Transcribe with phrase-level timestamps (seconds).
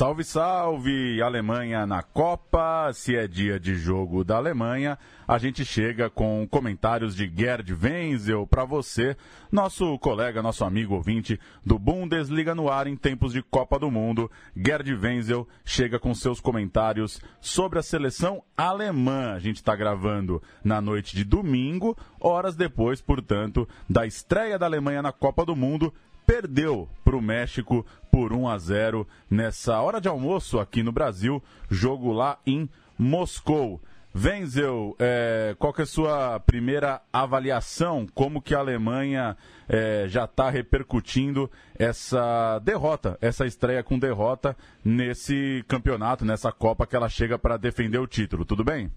[0.00, 1.20] Salve, salve!
[1.20, 2.90] Alemanha na Copa.
[2.94, 8.46] Se é dia de jogo da Alemanha, a gente chega com comentários de Gerd Wenzel
[8.46, 9.14] para você,
[9.52, 14.30] nosso colega, nosso amigo ouvinte do Bundesliga no ar em tempos de Copa do Mundo.
[14.56, 19.34] Gerd Wenzel chega com seus comentários sobre a seleção alemã.
[19.34, 25.02] A gente está gravando na noite de domingo, horas depois, portanto, da estreia da Alemanha
[25.02, 25.92] na Copa do Mundo
[26.30, 31.42] perdeu para o México por 1 a 0 nessa hora de almoço aqui no Brasil,
[31.68, 33.80] jogo lá em Moscou.
[34.14, 38.06] Wenzel, é, qual que é a sua primeira avaliação?
[38.14, 39.36] Como que a Alemanha
[39.68, 46.94] é, já está repercutindo essa derrota, essa estreia com derrota nesse campeonato, nessa Copa que
[46.94, 48.44] ela chega para defender o título?
[48.44, 48.88] Tudo bem?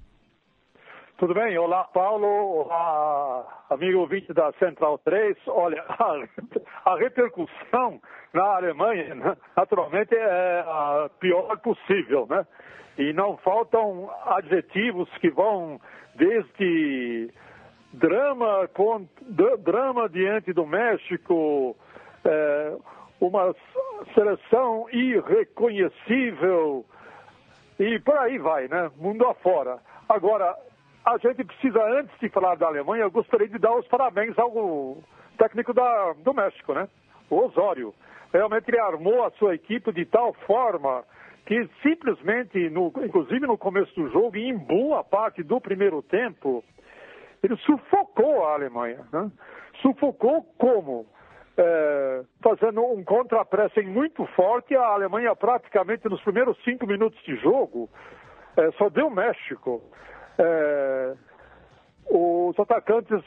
[1.23, 1.57] Tudo bem?
[1.57, 2.27] Olá, Paulo.
[2.65, 5.37] Olá, amigo ouvinte da Central 3.
[5.47, 8.01] Olha, a, a repercussão
[8.33, 12.45] na Alemanha, né, naturalmente, é a pior possível, né?
[12.97, 15.79] E não faltam adjetivos que vão
[16.13, 17.31] desde
[17.93, 19.07] drama, com,
[19.59, 21.73] drama diante do México,
[22.25, 22.75] é,
[23.21, 23.55] uma
[24.13, 26.83] seleção irreconhecível
[27.79, 28.91] e por aí vai, né?
[28.97, 29.79] Mundo afora.
[30.09, 30.53] Agora,
[31.05, 34.97] a gente precisa, antes de falar da Alemanha, eu gostaria de dar os parabéns ao
[35.37, 36.87] técnico da, do México, né?
[37.29, 37.93] O Osório.
[38.31, 41.03] Realmente ele armou a sua equipe de tal forma
[41.45, 46.63] que simplesmente, no, inclusive no começo do jogo, e em boa parte do primeiro tempo,
[47.43, 49.05] ele sufocou a Alemanha.
[49.11, 49.29] Né?
[49.81, 51.05] Sufocou como?
[51.55, 57.87] É, fazendo um contra-pressing muito forte, a Alemanha praticamente nos primeiros cinco minutos de jogo
[58.57, 59.81] é, só deu México.
[60.37, 61.13] É,
[62.09, 63.23] os atacantes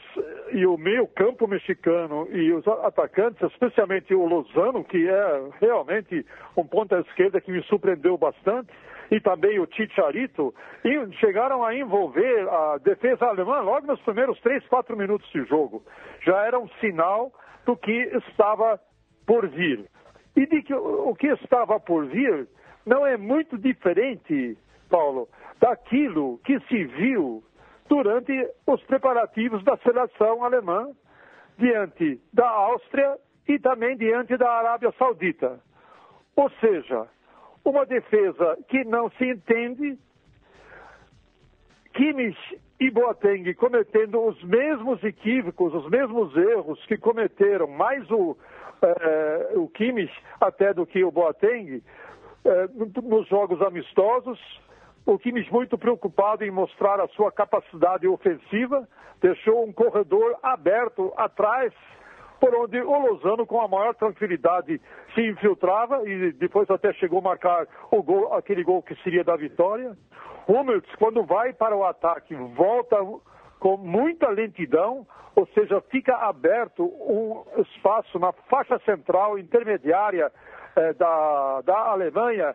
[0.53, 6.25] e o meio campo mexicano e os atacantes, especialmente o Lozano, que é realmente
[6.55, 8.71] um ponta esquerda que me surpreendeu bastante,
[9.09, 10.53] e também o Chicharito,
[11.19, 15.83] chegaram a envolver a defesa alemã logo nos primeiros três, quatro minutos de jogo.
[16.21, 17.31] Já era um sinal
[17.65, 17.91] do que
[18.29, 18.79] estava
[19.25, 19.85] por vir.
[20.35, 22.47] E de que o que estava por vir
[22.85, 24.57] não é muito diferente,
[24.89, 25.27] Paulo,
[25.59, 27.43] daquilo que se viu
[27.87, 30.89] durante os preparativos da seleção alemã
[31.57, 35.59] diante da Áustria e também diante da Arábia Saudita.
[36.35, 37.07] Ou seja,
[37.63, 39.97] uma defesa que não se entende,
[41.93, 42.37] Kimmich
[42.79, 48.37] e Boateng cometendo os mesmos equívocos, os mesmos erros que cometeram, mais o,
[48.81, 51.81] eh, o Kimmich até do que o Boateng,
[52.45, 52.69] eh,
[53.03, 54.39] nos jogos amistosos,
[55.07, 58.85] o Kimmich muito preocupado em mostrar a sua capacidade ofensiva,
[59.21, 61.73] deixou um corredor aberto atrás,
[62.41, 64.81] por onde o Lozano, com a maior tranquilidade,
[65.15, 69.97] se infiltrava e depois até chegou a marcar gol, aquele gol que seria da vitória.
[70.45, 72.97] Hummels, quando vai para o ataque, volta
[73.59, 75.07] com muita lentidão,
[75.37, 80.29] ou seja, fica aberto um espaço na faixa central intermediária
[80.75, 82.53] eh, da, da Alemanha,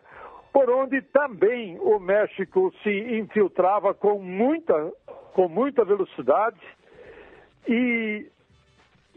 [0.53, 4.93] por onde também o México se infiltrava com muita,
[5.33, 6.61] com muita velocidade
[7.67, 8.27] e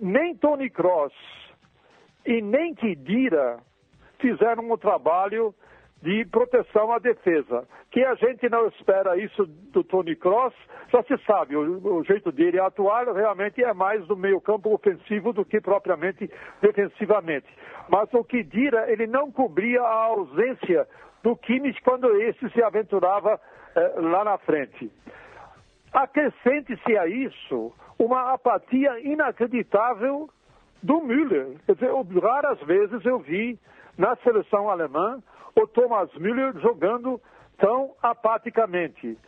[0.00, 1.12] nem Tony Cross
[2.24, 3.58] e nem Kidira
[4.18, 5.54] fizeram o trabalho
[6.02, 7.68] de proteção à defesa.
[7.90, 10.54] Que a gente não espera isso do Tony Cross,
[10.90, 15.32] já se sabe, o, o, jeito dele atuar realmente é mais do meio campo ofensivo
[15.32, 16.30] do que propriamente
[16.62, 17.46] defensivamente.
[17.88, 20.86] Mas o Kidira, ele não cobria a ausência
[21.26, 23.40] do Kimmich quando esse se aventurava
[23.74, 24.88] eh, lá na frente.
[25.92, 30.30] Acrescente-se a isso uma apatia inacreditável
[30.80, 31.56] do Müller.
[31.66, 31.90] Quer dizer,
[32.22, 33.58] raras vezes eu vi
[33.98, 35.20] na seleção alemã
[35.56, 37.20] o Thomas Müller jogando
[37.58, 39.18] tão apaticamente.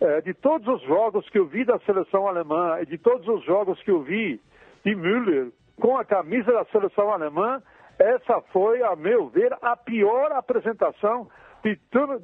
[0.00, 3.44] É, de todos os jogos que eu vi da seleção alemã e de todos os
[3.44, 4.40] jogos que eu vi
[4.84, 7.62] de Müller com a camisa da seleção alemã,
[7.98, 11.28] essa foi, a meu ver, a pior apresentação
[11.62, 11.76] de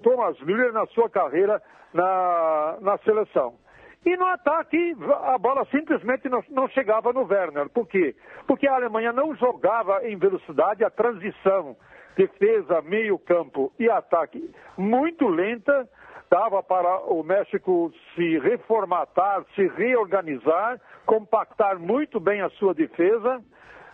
[0.02, 1.60] Thomas Müller na sua carreira
[1.92, 3.54] na, na seleção.
[4.06, 4.94] E no ataque,
[5.24, 7.70] a bola simplesmente não, não, chegava no Werner.
[7.70, 8.14] Por quê?
[8.46, 11.74] Porque a Alemanha não jogava em velocidade a transição,
[12.14, 15.88] defesa, meio-campo e ataque muito lenta.
[16.30, 23.42] Dava para o México se reformatar, se reorganizar, compactar muito bem a sua defesa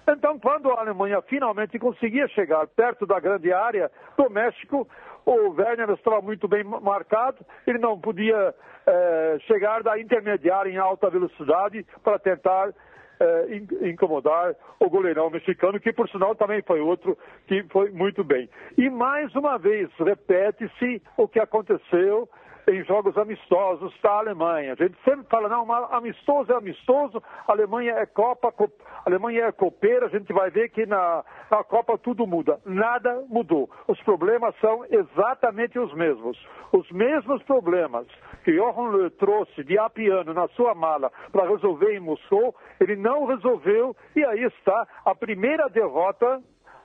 [0.09, 4.89] então, quando a Alemanha finalmente conseguia chegar perto da grande área do México,
[5.25, 8.55] o Werner estava muito bem marcado, ele não podia
[8.87, 12.73] eh, chegar da intermediária em alta velocidade para tentar
[13.21, 18.49] é, incomodar o goleirão mexicano, que por sinal também foi outro que foi muito bem.
[18.79, 22.27] E mais uma vez, repete-se o que aconteceu
[22.69, 24.73] em jogos amistosos da Alemanha.
[24.73, 29.53] A gente sempre fala, não, amistoso é amistoso, a Alemanha é Copa, a Alemanha é
[29.53, 32.61] copeira, a gente vai ver que na, na Copa tudo muda.
[32.65, 33.71] Nada mudou.
[33.89, 36.39] Os problemas são exatamente os mesmos.
[36.73, 38.07] Os mesmos problemas
[38.45, 43.27] que Johan Le trouxe de Apiano na sua mala para resolver em Moscou, ele não
[43.27, 46.41] resolveu e aí está a primeira derrota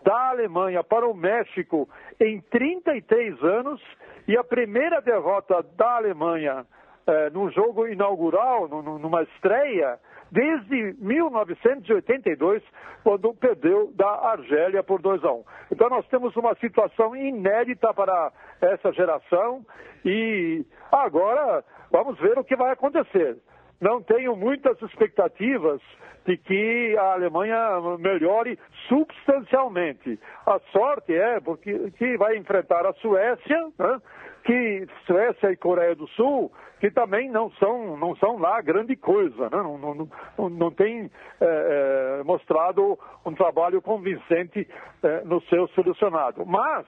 [0.05, 3.81] da Alemanha para o México em 33 anos
[4.27, 6.65] e a primeira derrota da Alemanha
[7.07, 9.99] eh, num jogo inaugural, numa estreia,
[10.31, 12.63] desde 1982,
[13.03, 15.43] quando perdeu da Argélia por 2 a 1.
[15.71, 18.31] Então nós temos uma situação inédita para
[18.61, 19.65] essa geração
[20.03, 23.37] e agora vamos ver o que vai acontecer.
[23.79, 25.81] Não tenho muitas expectativas
[26.25, 27.57] de que a Alemanha
[27.99, 28.57] melhore
[28.87, 30.19] substancialmente.
[30.45, 34.01] A sorte é porque que vai enfrentar a Suécia, né?
[34.43, 39.49] que Suécia e Coreia do Sul, que também não são, não são lá grande coisa,
[39.49, 39.57] né?
[39.57, 44.67] não, não, não, não tem é, é, mostrado um trabalho convincente
[45.03, 46.45] é, no seu selecionado.
[46.45, 46.85] Mas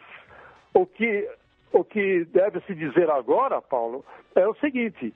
[0.74, 1.30] o que,
[1.72, 4.04] o que deve se dizer agora, Paulo,
[4.36, 5.14] é o seguinte.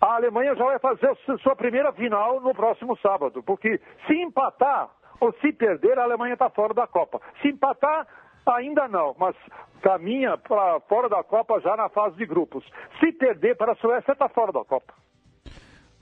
[0.00, 4.90] A Alemanha já vai fazer sua primeira final no próximo sábado, porque se empatar
[5.20, 7.20] ou se perder, a Alemanha está fora da Copa.
[7.42, 8.06] Se empatar,
[8.56, 9.36] Ainda não, mas
[9.82, 12.64] caminha para fora da Copa já na fase de grupos.
[12.98, 14.94] Se perder para a Suécia, está fora da Copa.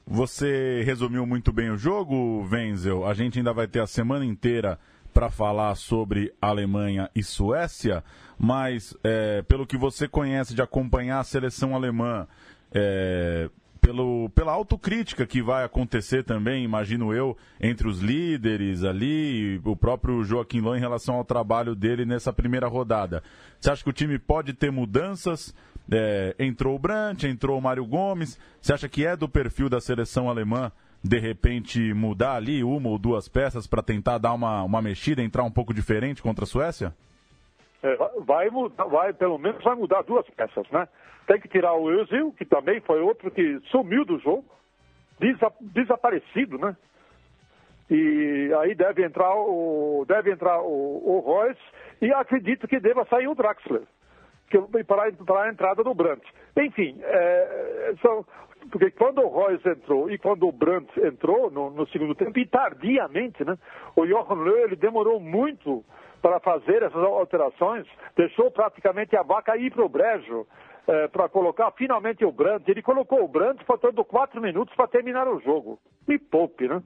[0.06, 3.04] Você resumiu muito bem o jogo, Wenzel.
[3.04, 4.78] A gente ainda vai ter a semana inteira
[5.12, 8.04] para falar sobre Alemanha e Suécia,
[8.38, 12.28] mas é, pelo que você conhece de acompanhar a seleção alemã,
[12.72, 13.48] é,
[13.86, 20.24] pelo, pela autocrítica que vai acontecer também, imagino eu, entre os líderes ali, o próprio
[20.24, 23.22] Joaquim Lô em relação ao trabalho dele nessa primeira rodada.
[23.60, 25.54] Você acha que o time pode ter mudanças?
[25.88, 28.36] É, entrou o Brandt, entrou o Mário Gomes.
[28.60, 32.98] Você acha que é do perfil da seleção alemã de repente mudar ali uma ou
[32.98, 36.92] duas peças para tentar dar uma, uma mexida, entrar um pouco diferente contra a Suécia?
[37.86, 40.88] É, vai, vai, pelo menos vai mudar duas peças, né?
[41.26, 44.44] Tem que tirar o Özil, que também foi outro que sumiu do jogo,
[45.20, 46.76] desa, desaparecido, né?
[47.88, 51.60] E aí deve entrar o, deve entrar o, o Royce
[52.02, 53.82] e acredito que deva sair o Draxler
[54.50, 56.22] que, para, para a entrada do Brandt.
[56.56, 58.24] Enfim, é, são,
[58.70, 62.46] porque quando o Royce entrou e quando o Brandt entrou no, no segundo tempo, e
[62.46, 63.56] tardiamente, né,
[63.94, 65.84] o Johan Löw ele demorou muito
[66.20, 67.86] para fazer essas alterações,
[68.16, 70.46] deixou praticamente a vaca ir para o brejo
[70.86, 72.70] é, para colocar finalmente o Brandt.
[72.70, 75.78] Ele colocou o Brandt faltando quatro minutos para terminar o jogo.
[76.06, 76.82] Me poupe, né?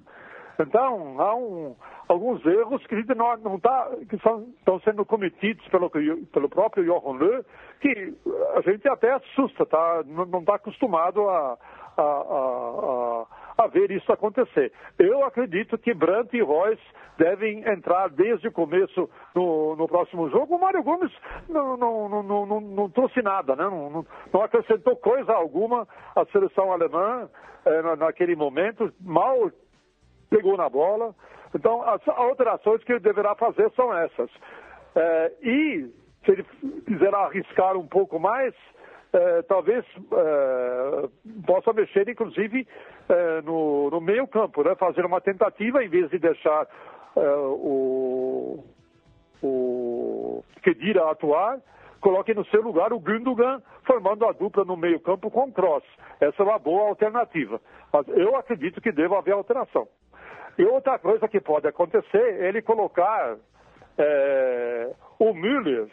[0.59, 1.75] Então, há um,
[2.09, 7.17] alguns erros que, não, não tá, que são, estão sendo cometidos pelo, pelo próprio Johan
[7.17, 7.45] Löw,
[7.81, 8.15] que
[8.57, 10.03] a gente até assusta, tá?
[10.07, 11.57] não está acostumado a,
[11.97, 13.27] a, a, a,
[13.67, 14.73] ver isso acontecer.
[14.99, 16.83] Eu acredito que Brandt e Royce
[17.19, 20.57] devem entrar desde o começo no, no próximo jogo.
[20.57, 21.13] O Mário Gomes
[21.49, 23.65] não, não, não, não, trouxe nada, né?
[23.65, 25.87] não, acrescentou coisa alguma
[26.17, 27.29] à seleção alemã
[27.67, 29.51] é, naquele momento, mal
[30.31, 31.15] pegou na bola.
[31.55, 34.31] Então, as alterações que ele deverá fazer são essas.
[34.95, 35.91] É, e,
[36.25, 36.45] se ele
[36.87, 38.55] quiser arriscar um pouco mais,
[39.13, 41.09] é, talvez é,
[41.47, 42.67] possa mexer, inclusive,
[43.09, 44.75] é, no, no meio campo, né?
[44.77, 46.67] fazer uma tentativa, em vez de deixar
[47.17, 48.65] o,
[49.43, 51.59] o Kedira atuar,
[52.01, 55.85] coloque no seu lugar o Gundogan, formando a dupla no meio campo com o Cross.
[56.21, 57.61] Essa é uma boa alternativa.
[57.93, 59.89] Mas eu acredito que deva haver alteração.
[60.59, 63.37] E outra coisa que pode acontecer, é ele colocar
[63.99, 65.89] é, o Müller,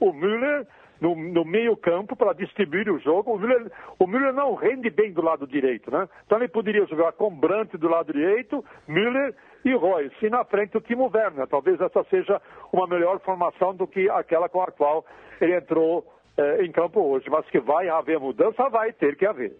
[0.00, 0.66] o Müller
[1.04, 3.34] no, no meio campo para distribuir o jogo.
[3.34, 6.08] O Müller, o Müller não rende bem do lado direito, né?
[6.24, 9.34] Então ele poderia jogar com Brandt do lado direito, Müller
[9.66, 10.16] e Royce.
[10.24, 11.46] E na frente o Timo Werner.
[11.46, 12.40] Talvez essa seja
[12.72, 15.04] uma melhor formação do que aquela com a qual
[15.42, 16.06] ele entrou
[16.38, 17.28] é, em campo hoje.
[17.28, 19.54] Mas que vai haver mudança, vai ter que haver.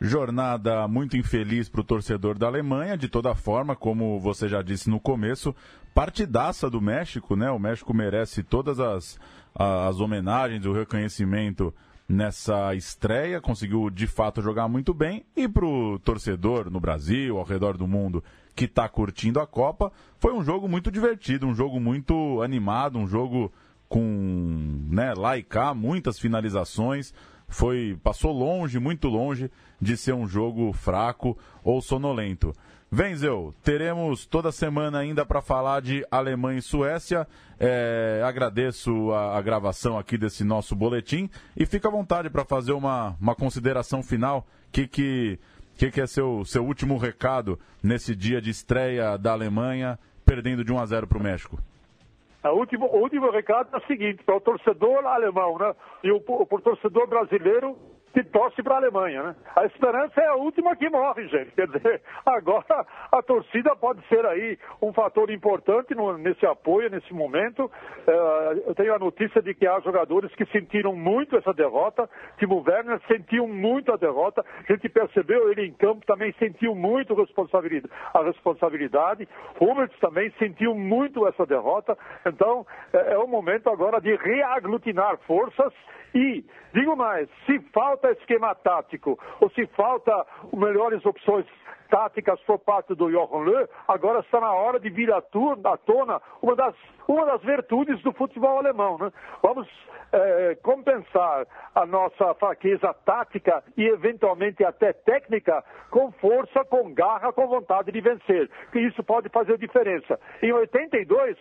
[0.00, 4.90] Jornada muito infeliz para o torcedor da Alemanha, de toda forma, como você já disse
[4.90, 5.54] no começo,
[5.94, 7.50] partidaça do México, né?
[7.50, 9.18] O México merece todas as,
[9.54, 11.72] as homenagens, o reconhecimento
[12.06, 15.24] nessa estreia, conseguiu de fato jogar muito bem.
[15.34, 18.22] E para o torcedor no Brasil, ao redor do mundo,
[18.54, 23.06] que está curtindo a Copa, foi um jogo muito divertido, um jogo muito animado, um
[23.06, 23.50] jogo
[23.88, 27.14] com né, lá e cá, muitas finalizações
[27.48, 29.50] foi passou longe, muito longe
[29.80, 32.52] de ser um jogo fraco ou sonolento.
[32.90, 37.26] Venzel, teremos toda semana ainda para falar de Alemanha e Suécia.
[37.58, 42.72] É, agradeço a, a, gravação aqui desse nosso boletim e fica à vontade para fazer
[42.72, 44.46] uma, uma consideração final.
[44.68, 45.38] O que, que,
[45.76, 50.72] que, que é seu, seu último recado nesse dia de estreia da Alemanha, perdendo de
[50.72, 51.58] 1 a 0 para o México?
[52.52, 56.22] O último, o último recado é o seguinte, para o torcedor alemão né, e o,
[56.26, 57.76] o torcedor brasileiro,
[58.16, 59.36] que torce para a Alemanha, né?
[59.54, 61.50] A esperança é a última que morre, gente.
[61.50, 67.12] Quer dizer, agora a torcida pode ser aí um fator importante no, nesse apoio, nesse
[67.12, 67.66] momento.
[67.66, 72.08] Uh, eu tenho a notícia de que há jogadores que sentiram muito essa derrota.
[72.38, 74.42] Timo Werner sentiu muito a derrota.
[74.66, 79.28] A gente percebeu ele em campo também sentiu muito responsabilidade, a responsabilidade.
[79.60, 81.98] Hummels também sentiu muito essa derrota.
[82.24, 85.70] Então, é, é o momento agora de reaglutinar forças
[86.16, 86.42] e,
[86.72, 91.46] digo mais, se falta esquema tático ou se falta melhores opções
[91.88, 96.56] táticas por parte do Johan Löw, agora está na hora de vir à tona uma
[96.56, 96.74] das,
[97.06, 98.98] uma das virtudes do futebol alemão.
[98.98, 99.12] Né?
[99.42, 99.68] Vamos
[100.12, 107.46] é, compensar a nossa fraqueza tática e eventualmente até técnica com força, com garra, com
[107.46, 108.50] vontade de vencer.
[108.72, 110.18] Que isso pode fazer diferença.
[110.42, 111.36] Em 82,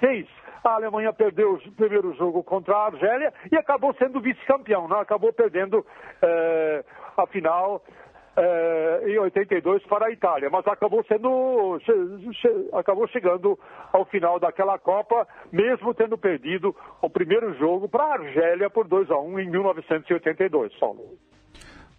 [0.00, 0.26] fez
[0.64, 4.96] a Alemanha perdeu o primeiro jogo contra a Argélia e acabou sendo vice-campeão, né?
[4.98, 5.84] acabou perdendo
[6.20, 6.84] é,
[7.16, 7.82] a final
[8.36, 11.92] é, em 82 para a Itália, mas acabou sendo che,
[12.40, 13.58] che, acabou chegando
[13.92, 19.10] ao final daquela Copa, mesmo tendo perdido o primeiro jogo para a Argélia por 2
[19.10, 21.29] a 1 em 1982, Paulo.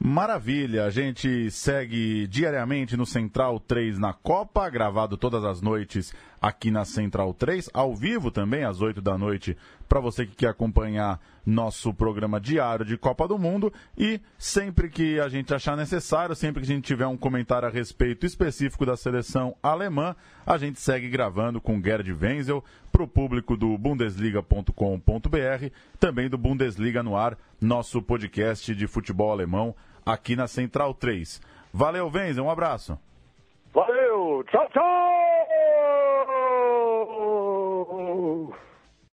[0.04, 6.72] Maravilha, a gente segue diariamente no Central 3 na Copa, gravado todas as noites aqui
[6.72, 9.56] na Central 3, ao vivo também às 8 da noite,
[9.88, 13.72] para você que quer acompanhar nosso programa diário de Copa do Mundo.
[13.96, 17.72] E sempre que a gente achar necessário, sempre que a gente tiver um comentário a
[17.72, 23.56] respeito específico da seleção alemã, a gente segue gravando com Gerd Wenzel para o público
[23.56, 25.68] do Bundesliga.com.br,
[26.00, 31.42] também do Bundesliga no ar, nosso podcast de futebol alemão aqui na Central 3.
[31.74, 33.00] Valeu, Wenzel, um abraço.
[33.74, 35.12] Valeu, tchau, tchau!